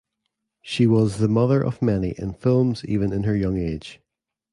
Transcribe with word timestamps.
She 0.63 0.87
was 0.87 1.17
the 1.19 1.27
mother 1.27 1.61
of 1.63 1.79
many 1.79 2.15
in 2.17 2.33
films 2.33 2.83
even 2.85 3.13
in 3.13 3.21
her 3.25 3.35
young 3.35 3.59
age. 3.59 4.01